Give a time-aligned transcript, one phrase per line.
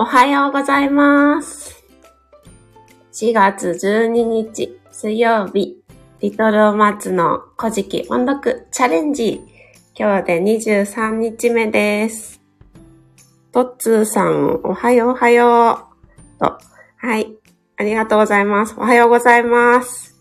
[0.00, 1.82] おはようございます。
[3.14, 5.82] 4月12日水曜日、
[6.20, 9.40] リトルお松の古事記音読チャレンジ。
[9.98, 12.40] 今日で23日目です。
[13.50, 15.88] トッツーさん、おはようおはよ
[16.36, 16.38] う。
[16.38, 16.58] と、
[16.98, 17.34] はい。
[17.76, 18.76] ありがとうございます。
[18.78, 20.14] おはようございます。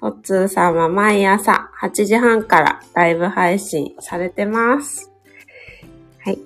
[0.00, 5.10] トッツーさんは毎朝8時半からライブ配信されてます。
[6.20, 6.38] はい。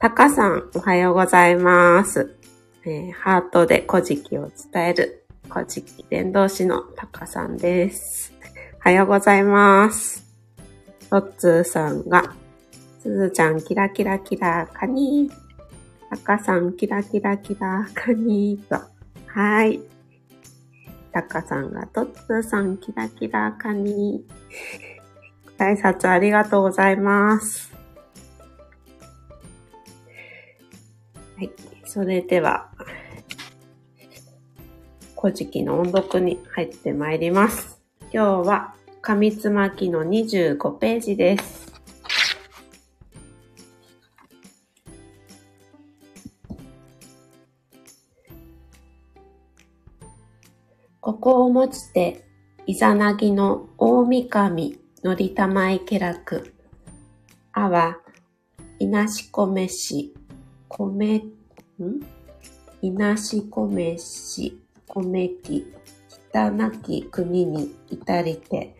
[0.00, 2.36] タカさん、おはようございます。
[2.84, 8.32] えーハートで古事記を伝える古事記伝道師のタカさんです。
[8.78, 10.26] おはようございます。
[11.08, 12.34] トッツーさんが、
[13.00, 15.34] すずちゃんキラキラキラカニー。
[16.10, 18.84] タカさんキラキラキラカニーと。
[19.26, 19.80] はい。
[21.12, 25.64] タカさんが、トッツーさんキラキラカニー。
[25.64, 27.79] 挨拶ありがとうございます。
[31.90, 32.68] それでは、
[35.20, 37.80] 古事記の音読に入ってまいります。
[38.12, 41.72] 今日は、紙つまきの25ページです。
[51.00, 52.24] ここをもちて、
[52.68, 56.54] イザナギの大神のりたまいけらく。
[57.50, 57.98] あは、
[58.78, 60.14] いなしこめし、
[60.68, 61.24] こめ、
[61.84, 62.00] ん？
[62.82, 65.66] いなしこめし、こめき、
[66.08, 68.74] 北なき国に至りて、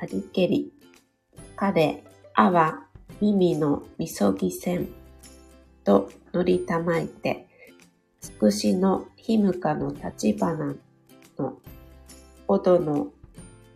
[0.00, 0.72] ありけり、
[1.56, 2.84] 彼、あは、
[3.20, 4.88] 耳のみそぎせん、
[5.82, 7.48] とのりたまいて、
[8.20, 10.74] つくしのひむかの立花
[11.38, 11.58] の、
[12.46, 13.08] ほどの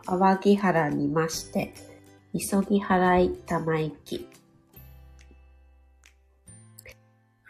[0.05, 1.75] 淡木原にまして、
[2.33, 4.29] 急ぎ払いたまいき。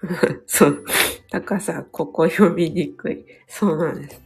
[0.46, 0.84] そう。
[1.30, 3.24] 高さ、ここ読みにくい。
[3.48, 4.20] そうなんです。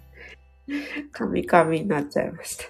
[1.12, 2.64] カミカミになっちゃいました。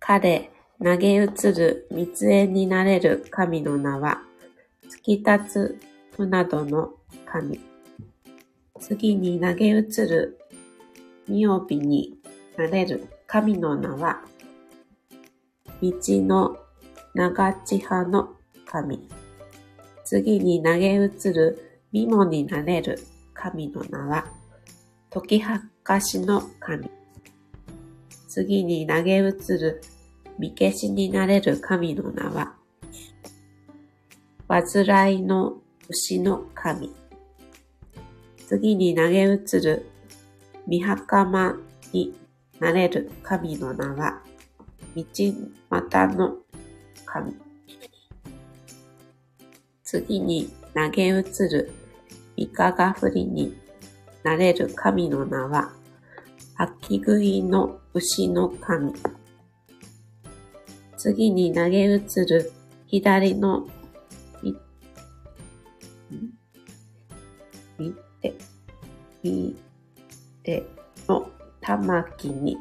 [0.00, 0.50] 彼、
[0.82, 4.22] 投げ移る蜜縁になれる神の名は、
[4.88, 5.80] 突き立つ
[6.16, 6.94] 船戸の
[7.24, 7.60] 神。
[8.80, 10.38] 次に投げ移る
[11.28, 12.18] みおびに
[12.56, 14.22] なれる神の名は、
[15.82, 16.56] 道の
[17.14, 18.36] 長地派の
[18.66, 19.08] 神。
[20.04, 22.98] 次に投げ移るみもになれる
[23.32, 24.26] 神の名は、
[25.10, 26.90] 時はかしの神。
[28.28, 29.20] 次に投げ移
[29.58, 29.80] る
[30.38, 32.54] みけしになれる神の名は、
[34.48, 36.92] 煩いの牛の神。
[38.46, 39.86] 次に投げ移る
[40.66, 41.56] みはかま
[41.92, 42.14] に
[42.60, 44.22] なれる神の名は、
[44.94, 45.04] 道
[45.70, 46.36] 股の
[47.04, 47.45] 神。
[49.86, 51.70] 次に投げ移る
[52.36, 53.56] イカがふりに
[54.24, 55.72] なれる神の名は、
[56.56, 58.92] 秋食いの牛の神。
[60.96, 62.50] 次に投げ移る
[62.88, 63.68] 左の
[64.42, 64.58] み、ん
[67.78, 68.34] みて、
[69.22, 69.56] み
[70.42, 70.66] て
[71.08, 71.30] の
[71.60, 72.58] 玉木に、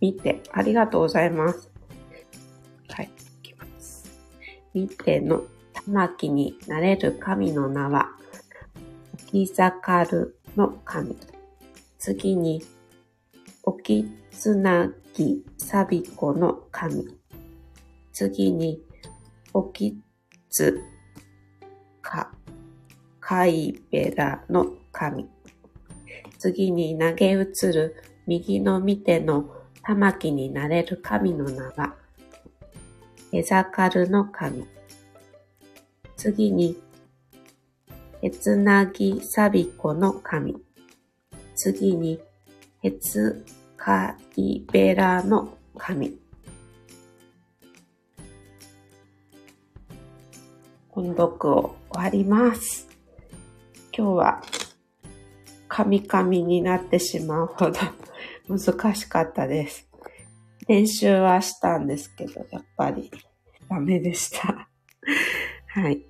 [0.00, 1.70] 見て、ありがとうございます。
[2.88, 3.10] はい、
[3.42, 4.10] いきます。
[4.72, 5.42] 見ての
[5.88, 8.10] 玉木になれる神の名は、
[9.30, 11.16] 沖盛るの神。
[11.98, 12.62] 次に、
[13.62, 17.08] 沖つなぎさびこの神。
[18.12, 18.82] 次に、
[19.54, 19.98] 沖
[20.50, 20.78] つ
[22.02, 22.32] か、
[23.18, 25.26] かいべらの神。
[26.38, 29.50] 次に投げ移る右の見ての
[29.82, 31.96] 玉木になれる神の名は、
[33.32, 34.66] エザカルの神。
[36.18, 36.76] 次に、
[38.22, 40.56] へつなぎさびこの神。
[41.54, 42.20] 次に、
[42.82, 43.44] へつ
[43.76, 46.18] かいべらの神。
[50.90, 52.88] 音読を終わります。
[53.96, 54.42] 今日は、
[55.68, 57.78] カミカミになってしまうほど
[58.50, 59.88] 難しかったです。
[60.66, 63.08] 練習はしたんですけど、やっぱり
[63.68, 64.68] ダメでした。
[65.68, 66.07] はい。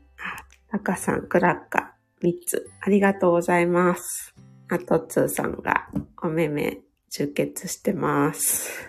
[0.71, 4.35] タカさん、クラッカー3つ、ありがとうございます。
[4.69, 5.89] あと、ツーさんが
[6.23, 6.81] お目目
[7.11, 8.87] 充血してます。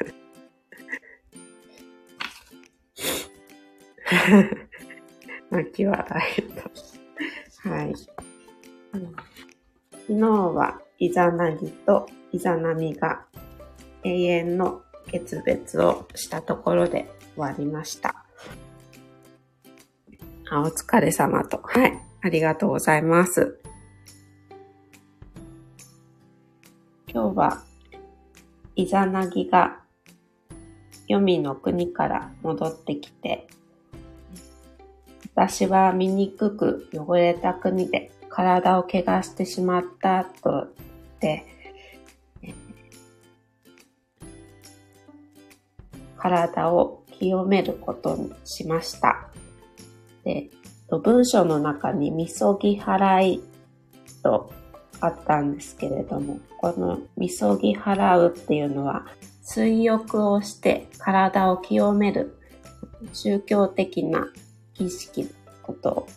[5.49, 6.05] 泣き笑
[6.37, 7.69] いと。
[7.69, 7.93] はい。
[9.91, 13.25] 昨日はイザナギとイザナミが
[14.03, 18.18] 永遠の決別をしたところで終わりました。
[20.51, 21.61] あ、お疲れ様と。
[21.63, 21.99] はい。
[22.21, 23.59] ありがとうございます。
[27.07, 27.63] 今日は、
[28.75, 29.81] イザナギが、
[31.07, 33.47] 黄泉の国から戻ってきて、
[35.35, 40.65] 私は醜く汚れた国で体を怪我してしまったと言っ
[41.19, 41.45] て、
[46.17, 49.28] 体を清めることにしました。
[50.29, 50.51] で、
[50.91, 53.43] 文章の中にみそぎ払い
[54.21, 54.53] と
[54.99, 59.07] あったんですけれども、このみそぎ払うっていうのは、
[59.41, 62.37] 水浴をして体を清める
[63.11, 64.27] 宗教的な
[64.75, 65.29] 儀式の
[65.63, 66.07] ことを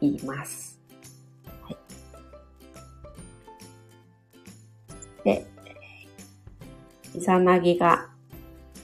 [0.00, 0.80] 言います。
[1.62, 1.76] はい、
[5.24, 5.46] で、
[7.14, 8.08] イザナギが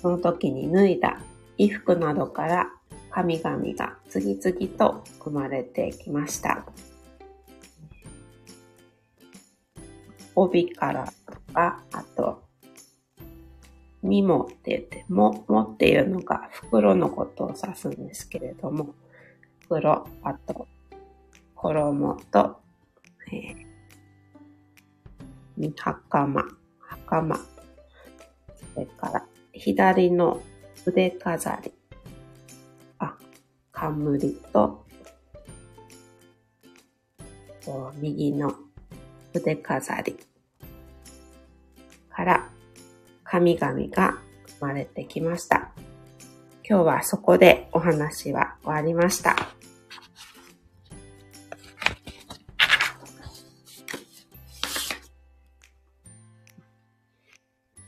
[0.00, 1.20] その時に脱いだ
[1.58, 2.70] 衣服などから
[3.10, 6.64] 神々が次々と生まれてきました。
[10.34, 12.42] 帯からとか、あと、
[14.02, 18.94] みもって言って、も、もっていうのが袋のことを指すんですけれども、
[19.60, 20.66] 袋、あと、
[21.54, 22.56] 衣と、
[23.32, 26.44] えー、袴、
[26.78, 30.40] 袴、それから左の
[30.86, 31.72] 腕飾り、
[33.80, 34.84] 冠と、
[37.64, 38.54] と右の
[39.32, 40.18] 腕飾り
[42.10, 42.50] から
[43.24, 44.18] 神々が
[44.58, 45.70] 生まれてきました。
[46.62, 49.34] 今日はそこでお話は終わりました。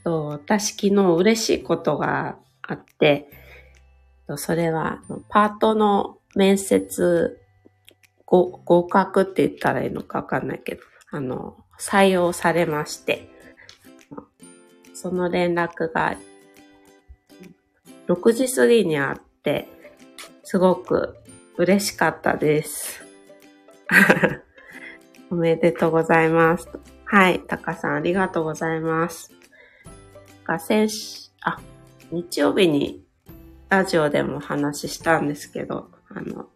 [0.05, 3.42] と私昨日嬉しいことがあって、
[4.37, 7.39] それはパートの面接
[8.25, 13.29] ご合格って言ったらいいのかわかんないけど、あの、採用されまして、
[14.95, 16.17] その連絡が
[18.07, 19.69] 6時過ぎにあって、
[20.45, 21.17] すごく
[21.57, 23.05] 嬉しかったです。
[25.31, 26.69] おめでとうございます。
[27.05, 29.31] はい、タカさんありがとうございます。
[30.45, 31.59] が先週、あ、
[32.11, 33.02] 日曜日に
[33.73, 36.51] ラジオでも話したんですけど、あの、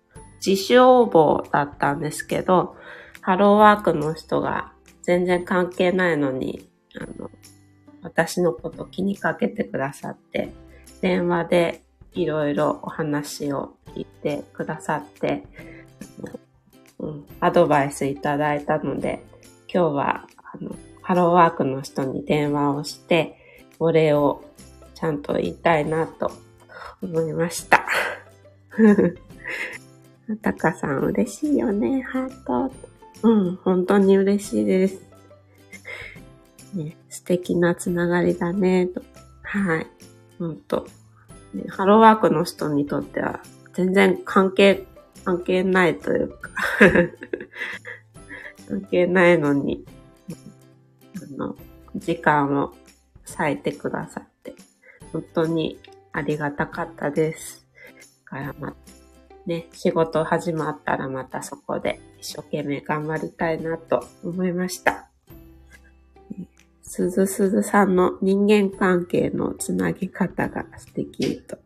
[0.46, 2.76] 自主応募だったんですけど、
[3.22, 7.30] ハローワークの人が全然関係ないのに、あの、
[8.02, 10.52] 私のこと気にかけてくださって、
[11.00, 11.82] 電話で
[12.12, 15.44] いろいろお話を聞いてくださって、
[16.98, 19.24] うん、アドバイスいただいたので、
[19.72, 23.38] 今日は、あの、ハローワークの人に電話をして、
[23.78, 24.44] お礼を
[24.94, 26.44] ちゃんと言いたいなと
[27.02, 27.86] 思いました。
[30.42, 32.72] たかさん嬉しいよね、ハート。
[33.22, 35.00] うん、本当に嬉しいです。
[36.74, 39.02] ね、素敵なつながりだね、と。
[39.42, 39.86] はい。
[40.38, 40.86] 本当、
[41.54, 43.40] ね、ハローワークの人にとっては
[43.74, 44.86] 全然関係、
[45.24, 46.50] 関係ないというか
[48.68, 49.84] 関係ないのに、
[51.16, 51.56] あの、
[51.94, 52.74] 時間を
[53.24, 54.54] 咲いてくださって、
[55.12, 55.78] 本当に
[56.16, 57.66] ありがたかったです。
[58.24, 58.74] からま、
[59.44, 65.10] ね、仕事始まったらまたそこで一生懸命頑張りたいなと思いました。
[66.80, 71.58] すずすずさんの人間関係のつなぎ方が素敵と。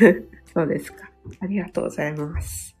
[0.52, 1.10] そうですか。
[1.40, 2.76] ありがとうございます。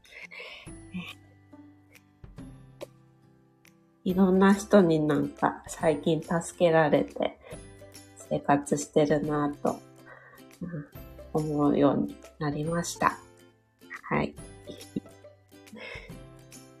[4.04, 7.38] いろんな人になんか最近助けられて、
[8.28, 9.80] 生活してるなぁと、
[11.34, 13.18] 思うようになりました。
[14.02, 14.34] はい。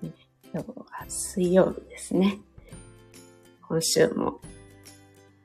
[0.52, 2.38] 今日は水曜日ですね。
[3.68, 4.40] 今週も、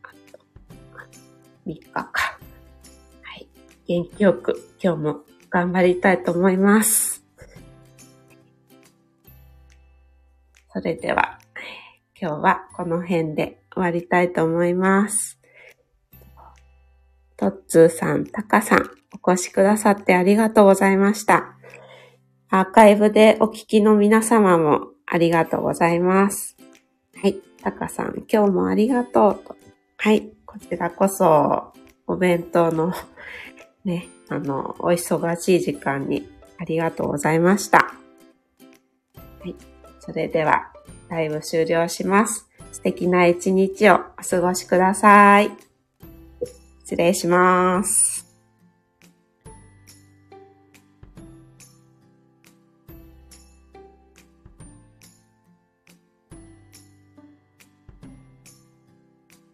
[0.04, 0.39] あと、
[1.66, 2.39] 3日か。
[3.24, 3.50] はい。
[3.88, 7.25] 元気よく今日も頑張りたいと思います。
[10.72, 11.39] それでは、
[12.22, 15.39] 今日はこの辺で終わりたいと思います。
[17.38, 21.56] トッツーさん、タカさん、お越しくださってありがとうございました。
[22.50, 26.58] アーカイブでお聞きの皆様もありがとうございます。
[27.22, 29.56] はい、タカさん、今日もありがとうと。
[29.98, 31.74] はい、こちらこそ、
[32.08, 32.94] お弁当の
[33.86, 37.94] ね、あの、お忙しい時間にありがとうございました。
[39.39, 39.56] はい、
[40.00, 40.72] それでは、
[41.10, 42.48] ライブ終了します。
[42.72, 45.51] 素敵な一日をお過ごしください。
[46.84, 48.18] 失礼します。